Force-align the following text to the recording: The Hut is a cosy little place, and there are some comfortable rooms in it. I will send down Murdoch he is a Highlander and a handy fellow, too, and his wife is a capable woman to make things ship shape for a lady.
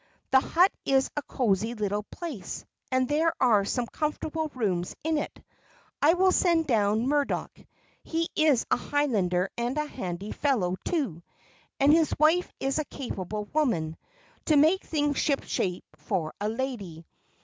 The 0.31 0.39
Hut 0.39 0.71
is 0.83 1.11
a 1.15 1.21
cosy 1.21 1.75
little 1.75 2.01
place, 2.01 2.65
and 2.91 3.07
there 3.07 3.35
are 3.39 3.63
some 3.63 3.85
comfortable 3.85 4.47
rooms 4.55 4.95
in 5.03 5.19
it. 5.19 5.43
I 6.01 6.15
will 6.15 6.31
send 6.31 6.65
down 6.65 7.05
Murdoch 7.07 7.55
he 8.01 8.27
is 8.35 8.65
a 8.71 8.77
Highlander 8.77 9.51
and 9.59 9.77
a 9.77 9.85
handy 9.85 10.31
fellow, 10.31 10.75
too, 10.85 11.21
and 11.79 11.93
his 11.93 12.15
wife 12.17 12.51
is 12.59 12.79
a 12.79 12.85
capable 12.85 13.45
woman 13.53 13.95
to 14.45 14.55
make 14.57 14.83
things 14.83 15.19
ship 15.19 15.43
shape 15.43 15.85
for 15.97 16.33
a 16.41 16.49
lady. 16.49 17.05